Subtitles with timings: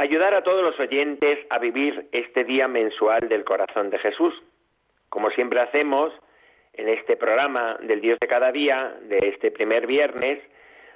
[0.00, 4.32] ayudar a todos los oyentes a vivir este día mensual del corazón de Jesús.
[5.10, 6.10] Como siempre hacemos
[6.72, 10.40] en este programa del Dios de cada día, de este primer viernes,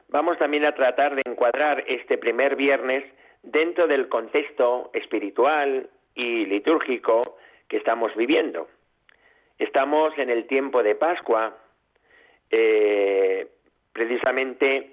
[0.08, 3.04] vamos también a tratar de encuadrar este primer viernes
[3.42, 7.36] dentro del contexto espiritual y litúrgico
[7.68, 8.68] que estamos viviendo.
[9.58, 11.54] Estamos en el tiempo de Pascua,
[12.50, 13.48] eh,
[13.92, 14.92] precisamente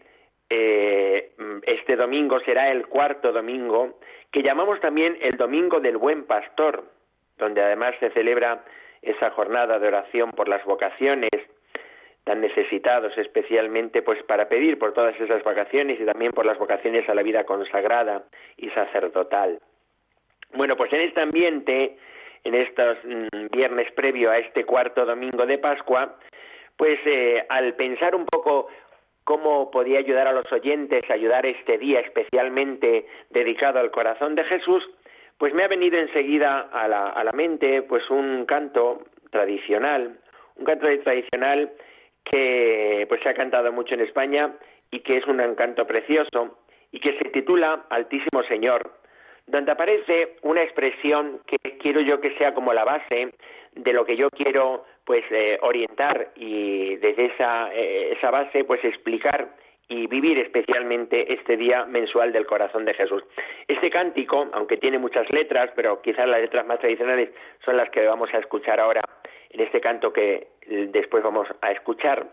[0.54, 1.32] eh,
[1.64, 4.00] este domingo será el cuarto domingo,
[4.32, 6.84] que llamamos también el Domingo del Buen Pastor,
[7.38, 8.66] donde además se celebra
[9.02, 11.30] esa jornada de oración por las vocaciones
[12.26, 17.08] tan necesitados especialmente pues para pedir por todas esas vacaciones y también por las vocaciones
[17.08, 18.26] a la vida consagrada
[18.58, 19.60] y sacerdotal.
[20.54, 21.98] Bueno, pues en este ambiente,
[22.44, 26.18] en estos mm, viernes previo a este cuarto domingo de Pascua,
[26.78, 28.68] pues eh, al pensar un poco
[29.32, 34.44] cómo podía ayudar a los oyentes a ayudar este día especialmente dedicado al corazón de
[34.44, 34.84] Jesús,
[35.38, 40.20] pues me ha venido enseguida a la, a la mente pues un canto tradicional,
[40.58, 41.72] un canto tradicional
[42.26, 44.54] que pues se ha cantado mucho en España
[44.92, 46.58] y que es un canto precioso
[46.92, 48.92] y que se titula Altísimo Señor,
[49.48, 53.34] donde aparece una expresión que quiero yo que sea como la base
[53.76, 58.84] de lo que yo quiero pues eh, orientar y desde esa, eh, esa base pues
[58.84, 59.50] explicar
[59.88, 63.24] y vivir especialmente este día mensual del corazón de Jesús.
[63.68, 67.30] Este cántico, aunque tiene muchas letras, pero quizás las letras más tradicionales
[67.66, 69.02] son las que vamos a escuchar ahora
[69.50, 72.26] en este canto que después vamos a escuchar,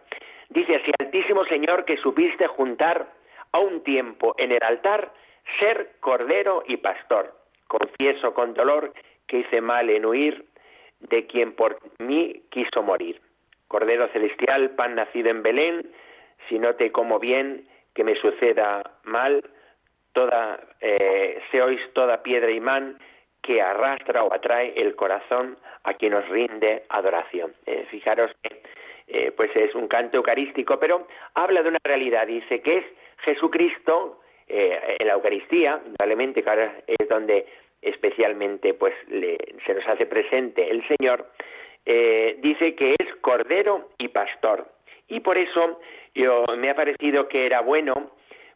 [0.51, 3.09] dice así, Altísimo Señor que supiste juntar
[3.53, 5.13] a un tiempo en el altar
[5.59, 7.35] ser cordero y pastor.
[7.67, 8.93] Confieso con dolor
[9.27, 10.45] que hice mal en huir
[11.01, 13.21] de quien por mí quiso morir.
[13.69, 15.91] Cordero celestial, pan nacido en Belén,
[16.49, 19.43] si no te como bien, que me suceda mal,
[20.13, 22.99] toda, eh, seois toda piedra y man
[23.43, 27.55] que arrastra o atrae el corazón a quien os rinde adoración.
[27.67, 28.63] Eh, fijaros que
[29.07, 32.85] eh, pues es un canto eucarístico, pero habla de una realidad, dice que es
[33.25, 34.21] Jesucristo
[34.51, 37.47] en la Eucaristía, probablemente que ahora es donde
[37.83, 41.27] especialmente pues se nos hace presente el Señor,
[41.87, 44.67] eh, dice que es cordero y pastor.
[45.09, 45.81] Y por eso
[46.15, 48.11] yo, me ha parecido que era bueno,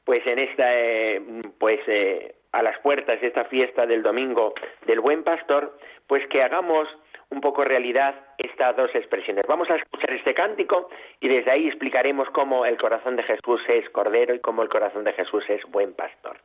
[0.05, 1.21] pues en esta, eh,
[1.59, 4.53] pues eh, a las puertas de esta fiesta del domingo
[4.87, 6.89] del buen pastor, pues que hagamos
[7.31, 9.47] un poco realidad estas dos expresiones.
[9.49, 10.91] Vamos a escuchar este cántico
[11.21, 15.05] y desde ahí explicaremos cómo el corazón de Jesús es cordero y cómo el corazón
[15.05, 16.37] de Jesús es buen pastor.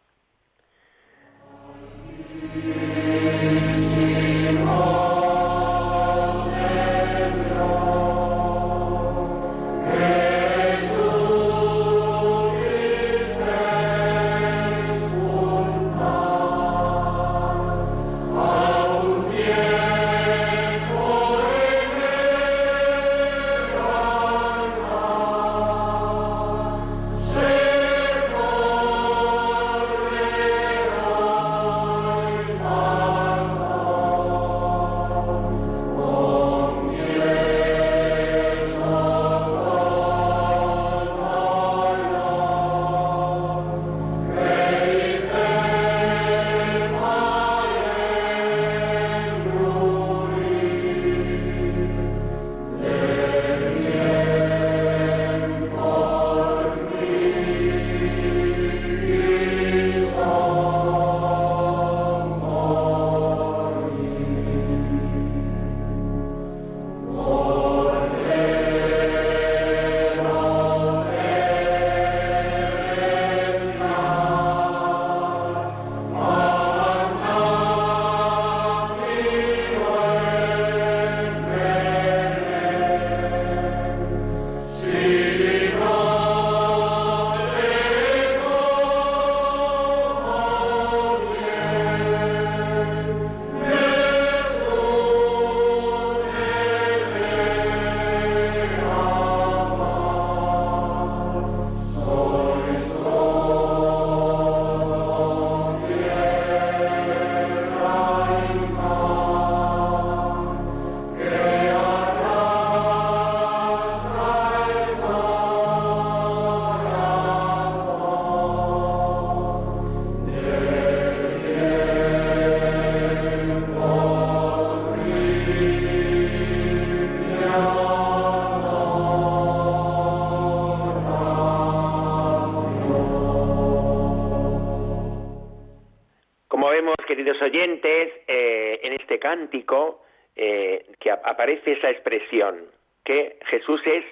[137.07, 140.03] Queridos oyentes, eh, en este cántico
[140.35, 142.65] eh, que aparece esa expresión,
[143.05, 144.03] que Jesús es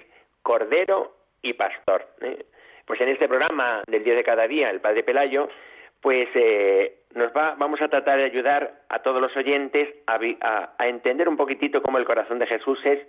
[0.42, 2.06] Cordero y Pastor.
[2.22, 2.46] ¿eh?
[2.86, 5.50] Pues en este programa del Día de cada día, el Padre Pelayo,
[6.00, 6.28] pues
[7.14, 10.18] nos va, vamos a tratar de ayudar a todos los oyentes a,
[10.78, 13.00] a entender un poquitito cómo el corazón de Jesús es,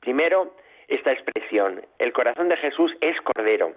[0.00, 0.54] primero,
[0.88, 3.74] esta expresión, el corazón de Jesús es Cordero.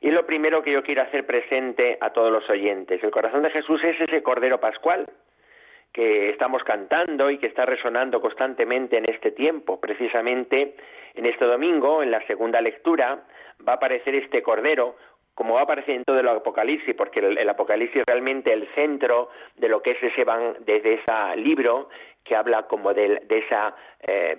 [0.00, 3.50] Y lo primero que yo quiero hacer presente a todos los oyentes, el corazón de
[3.50, 5.06] Jesús es ese Cordero Pascual
[5.92, 9.80] que estamos cantando y que está resonando constantemente en este tiempo.
[9.80, 10.76] Precisamente
[11.14, 13.22] en este domingo, en la segunda lectura,
[13.66, 14.96] va a aparecer este Cordero
[15.36, 19.28] como va a aparecer en todo el Apocalipsis, porque el, Apocalipsis es realmente el centro
[19.56, 21.90] de lo que es ese van, desde ese libro
[22.26, 24.36] que habla como de, esa eh,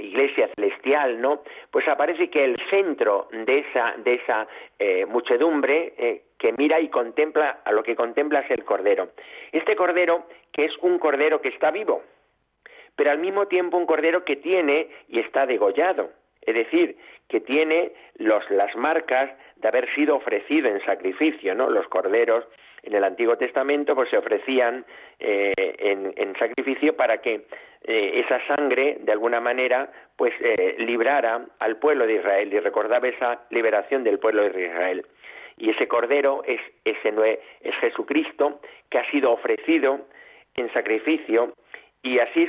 [0.00, 1.42] iglesia celestial, ¿no?
[1.70, 4.46] Pues aparece que el centro de esa, de esa
[4.78, 9.08] eh, muchedumbre eh, que mira y contempla, a lo que contempla es el Cordero.
[9.52, 12.02] Este Cordero, que es un Cordero que está vivo,
[12.94, 16.10] pero al mismo tiempo un Cordero que tiene y está degollado,
[16.42, 16.96] es decir,
[17.28, 21.70] que tiene los, las marcas de haber sido ofrecido en sacrificio, ¿no?
[21.70, 22.44] Los corderos
[22.86, 24.84] en el Antiguo Testamento pues se ofrecían
[25.18, 27.46] eh, en, sacrificio para que
[27.82, 33.08] eh, esa sangre de alguna manera pues eh, librara al pueblo de Israel y recordaba
[33.08, 35.06] esa liberación del pueblo de Israel.
[35.58, 38.60] Y ese cordero es ese es Jesucristo
[38.90, 40.00] que ha sido ofrecido
[40.54, 41.54] en sacrificio.
[42.02, 42.46] Y así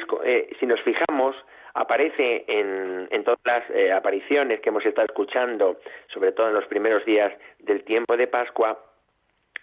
[0.60, 1.36] si nos fijamos
[1.74, 3.64] aparece en, en todas las
[3.96, 8.78] apariciones que hemos estado escuchando, sobre todo en los primeros días del tiempo de Pascua,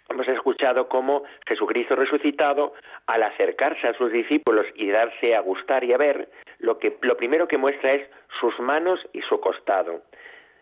[0.09, 2.73] hemos escuchado cómo Jesucristo resucitado,
[3.07, 6.29] al acercarse a sus discípulos y darse a gustar y a ver,
[6.59, 8.09] lo, que, lo primero que muestra es
[8.39, 10.01] sus manos y su costado.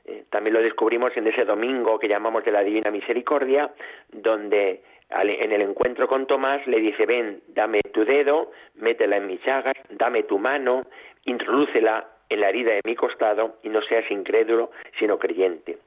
[0.06, 3.72] Eh, también lo descubrimos en ese domingo que llamamos de la Divina Misericordia,
[4.12, 9.44] donde en el encuentro con Tomás le dice, ven, dame tu dedo, métela en mis
[9.46, 10.86] llagas, dame tu mano,
[11.26, 15.78] introdúcela en la herida de mi costado y no seas incrédulo, sino creyente.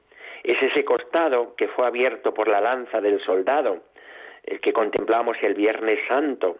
[0.43, 3.83] Es ese costado que fue abierto por la lanza del soldado,
[4.43, 6.57] el que contemplamos el Viernes Santo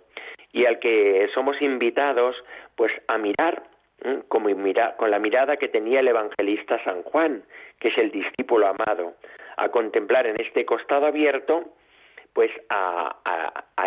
[0.51, 2.35] y al que somos invitados
[2.75, 3.63] pues a mirar
[4.27, 4.49] como
[4.97, 7.43] con la mirada que tenía el evangelista San Juan,
[7.79, 9.15] que es el discípulo amado,
[9.57, 11.63] a contemplar en este costado abierto
[12.33, 13.15] pues a,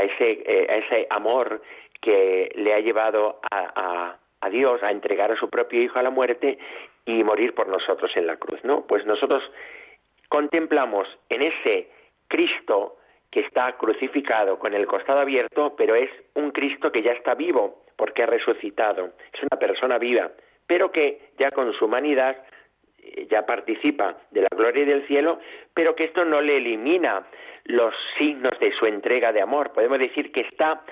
[0.02, 1.62] ese, eh, ese amor
[2.00, 6.10] que le ha llevado a, a Dios a entregar a su propio Hijo a la
[6.10, 6.58] muerte
[7.04, 8.86] y morir por nosotros en la cruz, ¿no?
[8.86, 9.42] Pues nosotros
[10.30, 11.90] contemplamos en ese
[12.28, 12.96] Cristo
[13.30, 17.84] que está crucificado con el costado abierto, pero es un Cristo que ya está vivo
[17.96, 19.12] porque ha resucitado.
[19.32, 20.30] Es una persona viva,
[20.66, 22.36] pero que ya con su humanidad
[22.98, 25.40] eh, ya participa de la gloria del cielo,
[25.74, 27.26] pero que esto no le elimina
[27.64, 29.72] los signos de su entrega de amor.
[29.72, 30.82] Podemos decir que está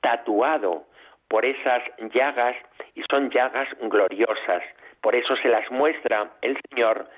[0.00, 0.86] tatuado
[1.28, 2.56] por esas llagas
[2.94, 4.62] y son llagas gloriosas.
[5.02, 7.08] Por eso se las muestra el Señor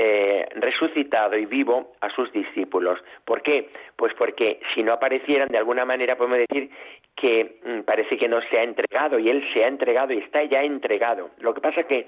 [0.00, 3.00] eh, resucitado y vivo a sus discípulos.
[3.24, 3.70] ¿Por qué?
[3.96, 6.70] Pues porque si no aparecieran, de alguna manera podemos decir
[7.16, 10.44] que mm, parece que no se ha entregado y Él se ha entregado y está
[10.44, 11.30] ya entregado.
[11.40, 12.06] Lo que pasa que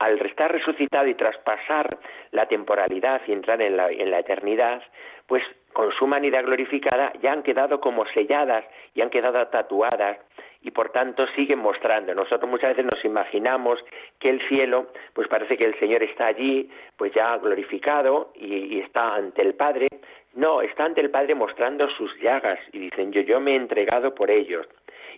[0.00, 1.96] al estar resucitado y traspasar
[2.32, 4.82] la temporalidad y entrar en la, en la eternidad,
[5.26, 5.42] pues
[5.72, 10.18] con su humanidad glorificada ya han quedado como selladas y han quedado tatuadas
[10.62, 12.14] y por tanto siguen mostrando.
[12.14, 13.82] Nosotros muchas veces nos imaginamos
[14.18, 19.14] que el cielo, pues parece que el Señor está allí, pues ya glorificado y, está
[19.14, 19.88] ante el Padre.
[20.34, 24.14] No, está ante el Padre mostrando sus llagas y dicen yo, yo me he entregado
[24.14, 24.66] por ellos.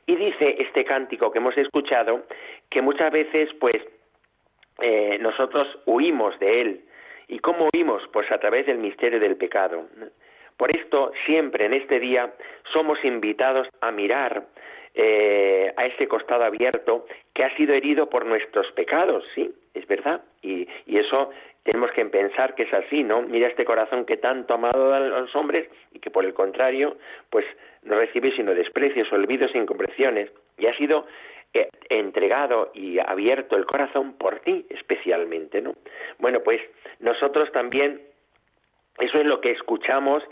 [0.06, 2.22] Y dice este cántico que hemos escuchado
[2.70, 3.76] que muchas veces pues
[4.80, 6.84] eh, nosotros huimos de él.
[7.28, 8.02] ¿Y cómo huimos?
[8.12, 9.86] Pues a través del misterio del pecado.
[10.56, 12.32] Por esto, siempre en este día
[12.72, 14.44] somos invitados a mirar
[14.94, 20.22] eh, a ese costado abierto que ha sido herido por nuestros pecados, sí, es verdad.
[20.42, 21.30] Y, eso
[21.64, 23.22] tenemos que pensar que es así, ¿no?
[23.22, 26.96] Mira este corazón que tanto amado a los hombres y que por el contrario,
[27.30, 27.46] pues
[27.82, 30.30] no recibe sino desprecios, olvidos e incomprensiones.
[30.58, 31.06] Y ha sido
[31.54, 35.74] eh, entregado y abierto el corazón por ti especialmente, ¿no?
[36.18, 36.60] Bueno, pues
[37.00, 38.00] nosotros también,
[38.98, 40.22] eso es lo que escuchamos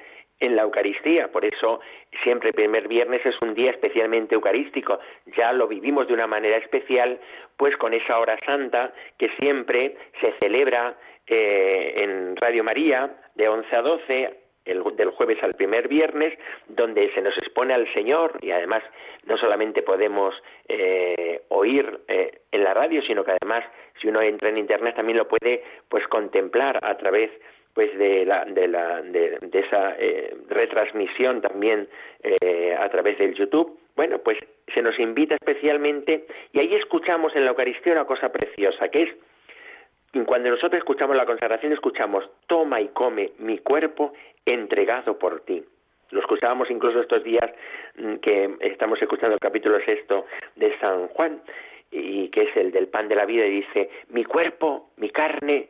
[0.40, 1.28] en la Eucaristía.
[1.28, 1.80] Por eso
[2.22, 4.98] siempre el primer viernes es un día especialmente eucarístico.
[5.36, 7.20] Ya lo vivimos de una manera especial,
[7.56, 13.76] pues con esa hora santa que siempre se celebra eh, en Radio María de 11
[13.76, 18.50] a 12 el, del jueves al primer viernes, donde se nos expone al Señor y
[18.50, 18.82] además
[19.24, 20.34] no solamente podemos
[20.68, 23.64] eh, oír eh, en la radio, sino que además
[24.00, 27.30] si uno entra en internet también lo puede pues contemplar a través
[27.74, 31.88] pues de la de la de, esa eh, retransmisión también
[32.22, 34.38] eh, a través del YouTube bueno pues
[34.74, 39.10] se nos invita especialmente y ahí escuchamos en la Eucaristía una cosa preciosa que es
[40.26, 44.12] cuando nosotros escuchamos la consagración escuchamos toma y come mi cuerpo
[44.44, 45.62] entregado por ti
[46.10, 47.50] lo escuchábamos incluso estos días
[47.96, 51.40] mm, que estamos escuchando el capítulo sexto de San Juan
[51.92, 55.68] y que es el del pan de la vida y dice mi cuerpo mi carne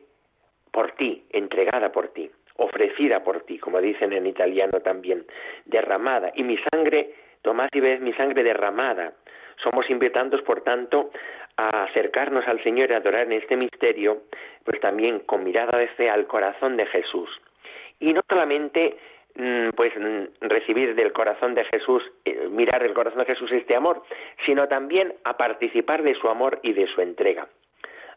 [0.71, 5.25] por ti, entregada por ti, ofrecida por ti, como dicen en italiano también,
[5.65, 6.31] derramada.
[6.35, 9.13] Y mi sangre, tomad y ves mi sangre derramada.
[9.61, 11.11] Somos invitados, por tanto,
[11.57, 14.23] a acercarnos al Señor y adorar en este misterio,
[14.63, 17.29] pues también con mirada de fe al corazón de Jesús.
[17.99, 18.97] Y no solamente
[19.35, 23.75] mm, pues mm, recibir del corazón de Jesús, eh, mirar el corazón de Jesús este
[23.75, 24.01] amor,
[24.45, 27.47] sino también a participar de su amor y de su entrega.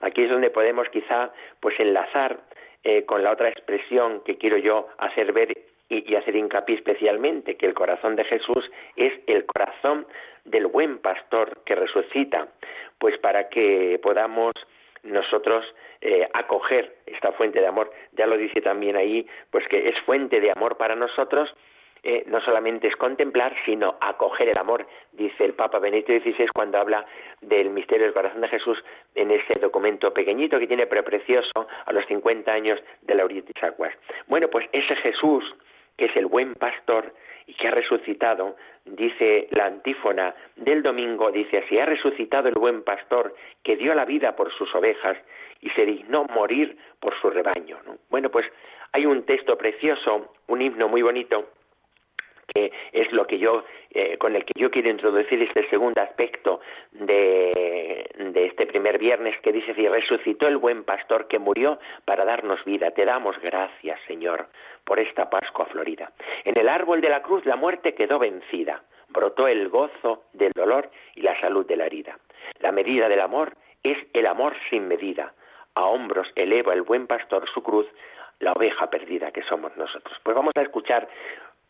[0.01, 2.41] Aquí es donde podemos quizá pues enlazar
[2.83, 5.57] eh, con la otra expresión que quiero yo hacer ver
[5.89, 10.07] y, hacer hincapié especialmente, que el corazón de Jesús es el corazón
[10.45, 12.49] del buen pastor que resucita,
[12.99, 14.53] pues para que podamos
[15.03, 15.65] nosotros
[16.01, 17.91] eh, acoger esta fuente de amor.
[18.13, 21.55] Ya lo dice también ahí, pues que es fuente de amor para nosotros
[22.07, 26.77] eh, no solamente es contemplar, sino acoger el amor, dice el Papa Benedicto XVI cuando
[26.77, 27.07] habla
[27.41, 28.79] del misterio del corazón de Jesús
[29.15, 33.95] en ese documento pequeñito que tiene, pero precioso, a los 50 años de Lauritis Aguas.
[34.27, 35.45] Bueno, pues ese Jesús,
[35.97, 37.15] que es el buen pastor
[37.47, 42.83] y que ha resucitado, dice la antífona del domingo, dice así, ha resucitado el buen
[42.83, 45.17] pastor que dio la vida por sus ovejas
[45.63, 47.79] y se dignó morir por su rebaño.
[48.11, 48.45] Bueno, pues
[48.93, 51.49] hay un texto precioso, un himno muy bonito,
[52.53, 56.61] que es lo que yo eh, con el que yo quiero introducir este segundo aspecto
[56.93, 62.25] de, de este primer viernes que dice y resucitó el buen pastor que murió para
[62.25, 62.91] darnos vida.
[62.91, 64.47] Te damos gracias Señor
[64.85, 66.13] por esta Pascua florida.
[66.45, 68.83] En el árbol de la cruz la muerte quedó vencida.
[69.09, 72.19] Brotó el gozo del dolor y la salud de la herida.
[72.61, 75.35] La medida del amor es el amor sin medida.
[75.75, 77.87] A hombros eleva el buen pastor su cruz
[78.41, 80.17] la oveja perdida que somos nosotros.
[80.23, 81.09] Pues vamos a escuchar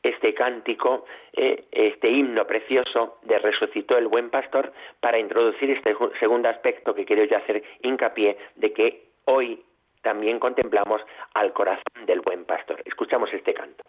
[0.05, 6.49] este cántico, eh, este himno precioso de resucitó el buen pastor, para introducir este segundo
[6.49, 9.65] aspecto que quiero yo hacer hincapié de que hoy
[10.03, 11.01] también contemplamos
[11.33, 12.81] al corazón del buen pastor.
[12.85, 13.83] Escuchamos este canto.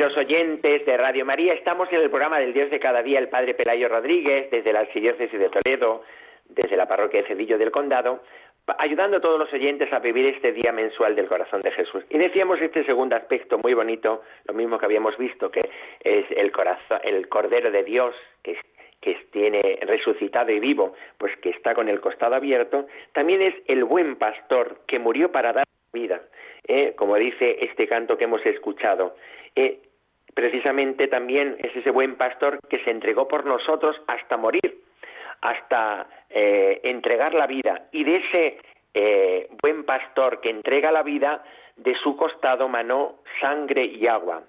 [0.00, 3.52] Oyentes de Radio María, estamos en el programa del Dios de cada día, el Padre
[3.52, 6.02] Pelayo Rodríguez, desde la Archidiócesis de Toledo,
[6.48, 8.22] desde la parroquia de Cedillo del Condado,
[8.78, 12.04] ayudando a todos los oyentes a vivir este día mensual del corazón de Jesús.
[12.08, 15.68] Y decíamos este segundo aspecto muy bonito, lo mismo que habíamos visto, que
[16.02, 18.56] es el corazón, el Cordero de Dios, que,
[19.02, 23.84] que tiene resucitado y vivo, pues que está con el costado abierto, también es el
[23.84, 26.22] buen pastor que murió para dar vida,
[26.66, 26.94] ¿eh?
[26.96, 29.14] como dice este canto que hemos escuchado.
[29.56, 29.80] Eh,
[30.34, 34.80] precisamente también es ese buen pastor que se entregó por nosotros hasta morir,
[35.40, 37.88] hasta eh, entregar la vida.
[37.92, 38.58] Y de ese
[38.94, 41.44] eh, buen pastor que entrega la vida,
[41.76, 44.42] de su costado manó sangre y agua,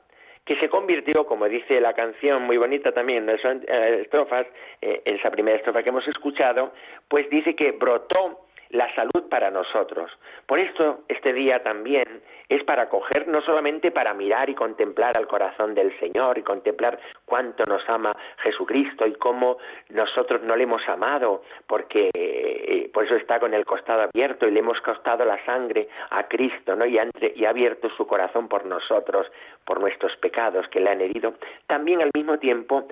[0.45, 4.45] que se convirtió, como dice la canción muy bonita también en eh, estrofas,
[4.81, 6.73] en esa primera estrofa que hemos escuchado,
[7.07, 10.11] pues dice que brotó la salud para nosotros.
[10.45, 12.21] Por esto, este día también
[12.55, 16.99] es para coger, no solamente para mirar y contemplar al corazón del Señor y contemplar
[17.25, 19.57] cuánto nos ama Jesucristo y cómo
[19.89, 24.51] nosotros no le hemos amado, porque eh, por eso está con el costado abierto y
[24.51, 26.85] le hemos costado la sangre a Cristo, ¿no?
[26.85, 29.25] Y ha, y ha abierto su corazón por nosotros,
[29.65, 31.33] por nuestros pecados que le han herido.
[31.65, 32.87] También al mismo tiempo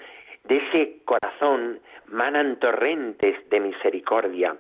[0.46, 4.56] de ese corazón manan torrentes de misericordia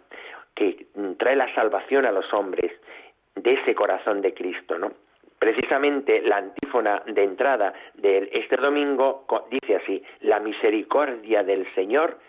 [0.54, 0.86] que
[1.18, 2.72] trae la salvación a los hombres
[3.42, 4.92] de ese corazón de Cristo, ¿no?
[5.40, 12.20] Precisamente la antífona de entrada de este domingo dice así, la misericordia del Señor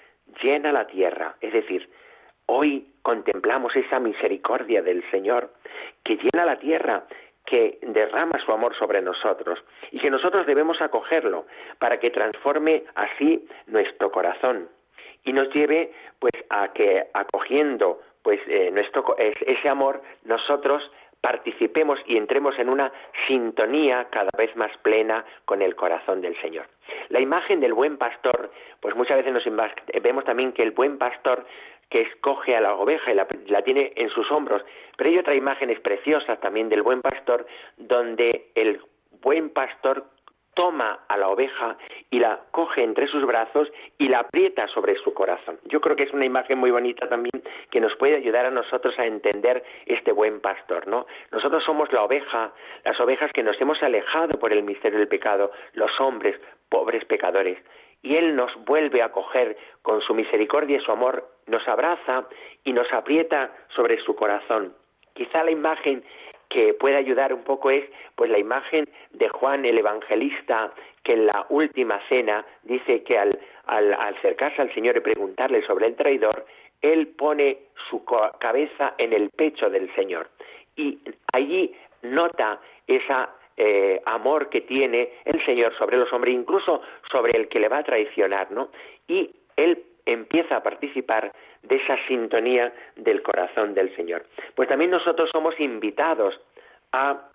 [0.42, 1.90] llena la tierra, es decir,
[2.46, 5.52] hoy contemplamos esa misericordia del Señor
[6.02, 7.04] que llena la tierra,
[7.44, 11.46] que derrama su amor sobre nosotros y que nosotros debemos acogerlo
[11.78, 14.68] para que transforme así nuestro corazón
[15.24, 20.88] y nos lleve pues a que acogiendo pues eh, nuestro ese amor nosotros
[21.22, 22.92] participemos y entremos en una
[23.26, 26.66] sintonía cada vez más plena con el corazón del Señor.
[27.08, 28.50] La imagen del buen pastor,
[28.80, 29.46] pues muchas veces nos
[30.02, 31.46] vemos también que el buen pastor
[31.88, 34.62] que escoge a la oveja y la, la, tiene en sus hombros,
[34.96, 38.80] pero hay otra imagen preciosa también del buen pastor, donde el
[39.22, 40.04] buen pastor
[40.54, 41.76] toma a la oveja
[42.10, 43.68] y la coge entre sus brazos
[43.98, 45.58] y la aprieta sobre su corazón.
[45.64, 48.98] Yo creo que es una imagen muy bonita también que nos puede ayudar a nosotros
[48.98, 51.06] a entender este buen pastor, ¿no?
[51.30, 52.52] Nosotros somos la oveja,
[52.84, 56.38] las ovejas que nos hemos alejado por el misterio del pecado, los hombres,
[56.68, 57.58] pobres pecadores,
[58.02, 62.26] y Él nos vuelve a coger con su misericordia y su amor, nos abraza
[62.64, 64.74] y nos aprieta sobre su corazón.
[65.14, 66.02] Quizá la imagen
[66.52, 67.84] que puede ayudar un poco es
[68.14, 73.38] pues la imagen de Juan el Evangelista que en la última cena dice que al,
[73.66, 76.44] al, acercarse al Señor y preguntarle sobre el traidor,
[76.82, 78.04] él pone su
[78.38, 80.28] cabeza en el pecho del Señor
[80.76, 80.98] y
[81.32, 87.48] allí nota esa eh, amor que tiene el Señor sobre los hombres, incluso sobre el
[87.48, 88.70] que le va a traicionar, ¿no?
[89.08, 94.24] Y él empieza a participar de esa sintonía del corazón del Señor.
[94.54, 96.38] Pues también nosotros somos invitados
[96.92, 97.28] a,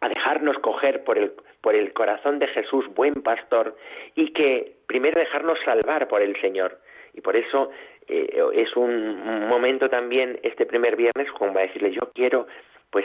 [0.00, 3.76] a dejarnos coger por el, por el corazón de Jesús, buen pastor,
[4.14, 6.78] y que primero dejarnos salvar por el Señor.
[7.12, 7.70] Y por eso
[8.08, 12.46] eh, es un momento también este primer viernes como a decirle yo quiero
[12.90, 13.04] pues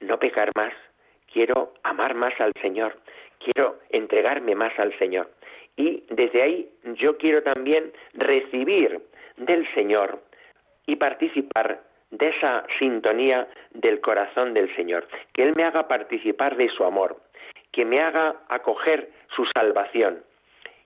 [0.00, 0.72] no pecar más,
[1.32, 2.96] quiero amar más al Señor,
[3.38, 5.30] quiero entregarme más al Señor.
[5.76, 9.00] Y desde ahí yo quiero también recibir
[9.36, 10.20] del Señor
[10.86, 16.68] y participar de esa sintonía del corazón del Señor, que Él me haga participar de
[16.68, 17.16] su amor,
[17.72, 20.22] que me haga acoger su salvación.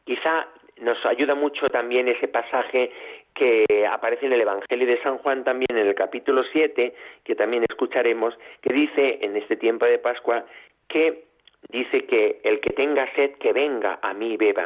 [0.05, 0.47] Quizá
[0.81, 2.91] nos ayuda mucho también ese pasaje
[3.35, 7.65] que aparece en el Evangelio de San Juan también en el capítulo 7, que también
[7.69, 10.45] escucharemos, que dice en este tiempo de Pascua
[10.89, 11.25] que
[11.69, 14.65] dice que el que tenga sed, que venga a mí y beba.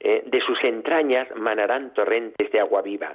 [0.00, 3.14] Eh, de sus entrañas manarán torrentes de agua viva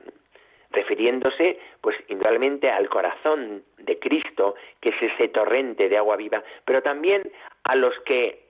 [0.74, 6.82] refiriéndose pues indudablemente al corazón de Cristo, que es ese torrente de agua viva, pero
[6.82, 7.22] también
[7.64, 8.48] a los que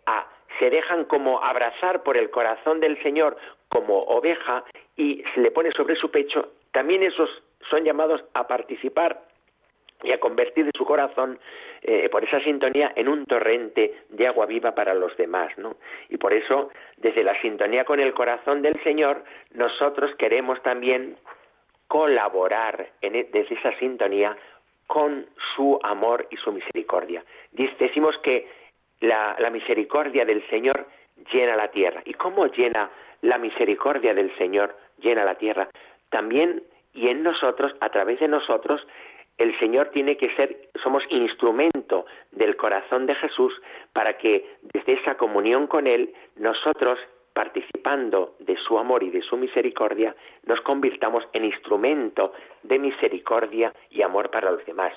[0.57, 3.37] se dejan como abrazar por el corazón del Señor
[3.69, 4.63] como oveja
[4.95, 7.29] y se le pone sobre su pecho, también esos
[7.69, 9.21] son llamados a participar
[10.03, 11.39] y a convertir su corazón
[11.81, 15.77] eh, por esa sintonía en un torrente de agua viva para los demás, ¿no?
[16.09, 21.17] Y por eso, desde la sintonía con el corazón del Señor, nosotros queremos también
[21.87, 24.37] colaborar en, e, desde esa sintonía
[24.87, 27.23] con su amor y su misericordia.
[27.51, 28.47] Decimos que
[28.99, 30.87] la, la misericordia del Señor
[31.31, 32.01] llena la tierra.
[32.05, 32.89] ¿Y cómo llena
[33.21, 34.75] la misericordia del Señor?
[34.97, 35.69] Llena la tierra.
[36.09, 36.63] También
[36.93, 38.85] y en nosotros, a través de nosotros,
[39.37, 43.53] el Señor tiene que ser, somos instrumento del corazón de Jesús
[43.91, 46.99] para que desde esa comunión con Él nosotros,
[47.33, 50.15] participando de su amor y de su misericordia,
[50.45, 54.93] nos convirtamos en instrumento de misericordia y amor para los demás.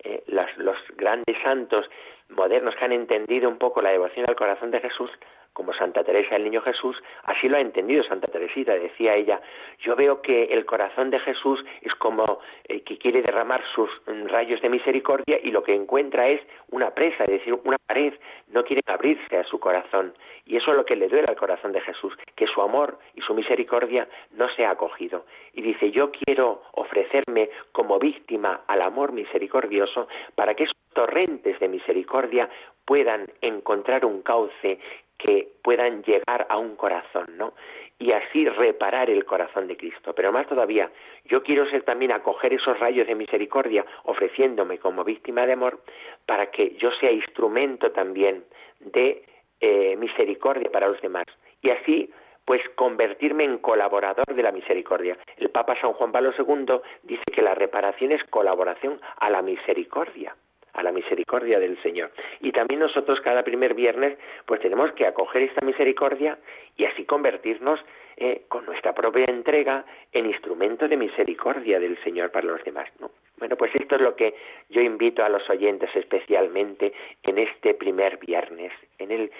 [0.00, 1.88] Eh, los grandes santos
[2.28, 5.10] modernos que han entendido un poco la devoción al corazón de Jesús
[5.56, 9.40] como Santa Teresa del Niño Jesús, así lo ha entendido Santa Teresita, decía ella,
[9.78, 14.26] yo veo que el corazón de Jesús es como eh, que quiere derramar sus mm,
[14.26, 18.12] rayos de misericordia y lo que encuentra es una presa, es decir, una pared,
[18.48, 20.12] no quiere abrirse a su corazón.
[20.44, 23.22] Y eso es lo que le duele al corazón de Jesús, que su amor y
[23.22, 25.24] su misericordia no se ha acogido.
[25.54, 31.68] Y dice, yo quiero ofrecerme como víctima al amor misericordioso para que esos torrentes de
[31.68, 32.50] misericordia
[32.84, 34.78] puedan encontrar un cauce
[35.18, 37.54] que puedan llegar a un corazón, ¿no?
[37.98, 40.12] y así reparar el corazón de Cristo.
[40.14, 40.90] Pero más todavía,
[41.24, 45.80] yo quiero ser también acoger esos rayos de misericordia ofreciéndome como víctima de amor
[46.26, 48.44] para que yo sea instrumento también
[48.80, 49.24] de
[49.60, 51.24] eh, misericordia para los demás.
[51.62, 52.10] Y así
[52.44, 55.18] pues convertirme en colaborador de la misericordia.
[55.36, 60.36] El Papa San Juan Pablo II dice que la reparación es colaboración a la misericordia
[60.76, 62.12] a la misericordia del Señor.
[62.40, 66.38] Y también nosotros cada primer viernes pues tenemos que acoger esta misericordia
[66.76, 67.80] y así convertirnos
[68.18, 72.88] eh, con nuestra propia entrega en instrumento de misericordia del Señor para los demás.
[73.00, 73.10] ¿no?
[73.38, 74.34] Bueno, pues esto es lo que
[74.68, 79.30] yo invito a los oyentes especialmente en este primer viernes, en el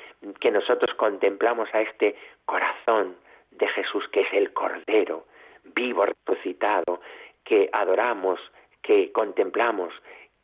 [0.40, 3.16] que nosotros contemplamos a este corazón
[3.50, 5.26] de Jesús que es el Cordero,
[5.74, 7.00] vivo, resucitado,
[7.44, 8.40] que adoramos,
[8.82, 9.92] que contemplamos,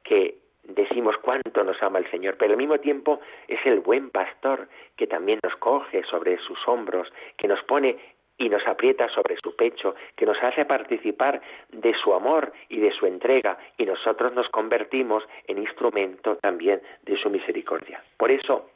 [0.03, 0.42] que
[0.75, 5.07] decimos cuánto nos ama el Señor, pero al mismo tiempo es el buen pastor que
[5.07, 7.97] también nos coge sobre sus hombros, que nos pone
[8.39, 12.91] y nos aprieta sobre su pecho, que nos hace participar de su amor y de
[12.93, 18.03] su entrega, y nosotros nos convertimos en instrumento también de su misericordia.
[18.17, 18.71] Por eso,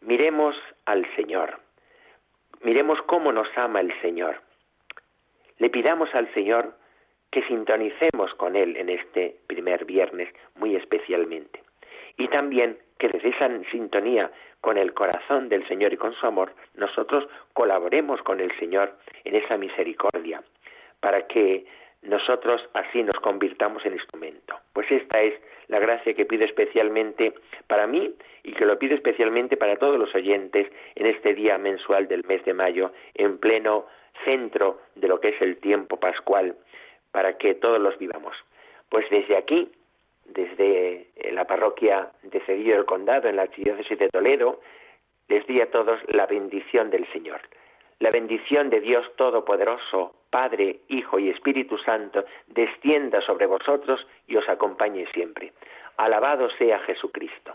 [0.00, 1.58] miremos al Señor,
[2.62, 4.40] miremos cómo nos ama el Señor.
[5.58, 6.74] Le pidamos al Señor
[7.32, 11.60] que sintonicemos con Él en este primer viernes muy especialmente.
[12.18, 16.52] Y también que desde esa sintonía con el corazón del Señor y con su amor,
[16.76, 20.42] nosotros colaboremos con el Señor en esa misericordia,
[21.00, 21.64] para que
[22.02, 24.60] nosotros así nos convirtamos en instrumento.
[24.74, 25.34] Pues esta es
[25.68, 27.32] la gracia que pido especialmente
[27.66, 32.08] para mí y que lo pido especialmente para todos los oyentes en este día mensual
[32.08, 33.86] del mes de mayo, en pleno
[34.24, 36.54] centro de lo que es el tiempo pascual
[37.12, 38.34] para que todos los vivamos.
[38.88, 39.70] Pues desde aquí,
[40.24, 44.60] desde la parroquia de Cedillo del Condado, en la Archidiócesis de Toledo,
[45.28, 47.40] les di a todos la bendición del Señor.
[48.00, 54.48] La bendición de Dios Todopoderoso, Padre, Hijo y Espíritu Santo, descienda sobre vosotros y os
[54.48, 55.52] acompañe siempre.
[55.96, 57.54] Alabado sea Jesucristo.